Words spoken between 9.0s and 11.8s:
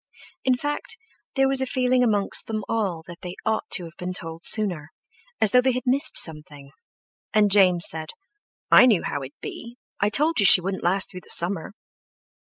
how it'd be; I told you she wouldn't last through the summer."